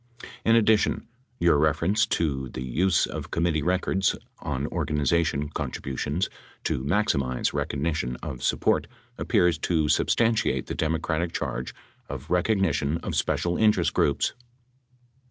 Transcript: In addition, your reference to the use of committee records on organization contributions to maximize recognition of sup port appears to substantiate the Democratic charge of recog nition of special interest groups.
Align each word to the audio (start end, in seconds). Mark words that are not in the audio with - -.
In 0.43 0.55
addition, 0.55 1.07
your 1.39 1.59
reference 1.59 2.07
to 2.07 2.49
the 2.49 2.63
use 2.63 3.05
of 3.05 3.29
committee 3.29 3.61
records 3.61 4.15
on 4.39 4.65
organization 4.65 5.49
contributions 5.49 6.27
to 6.63 6.83
maximize 6.83 7.53
recognition 7.53 8.15
of 8.23 8.41
sup 8.41 8.61
port 8.61 8.87
appears 9.19 9.59
to 9.59 9.89
substantiate 9.89 10.65
the 10.65 10.73
Democratic 10.73 11.33
charge 11.33 11.75
of 12.09 12.29
recog 12.29 12.59
nition 12.59 12.99
of 13.03 13.13
special 13.15 13.57
interest 13.57 13.93
groups. 13.93 14.33